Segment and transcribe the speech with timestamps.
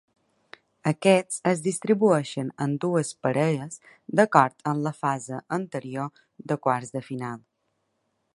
[0.91, 3.79] Aquests es distribueixen en dues parelles
[4.21, 6.11] d'acord amb la fase anterior
[6.53, 7.39] de quarts de final.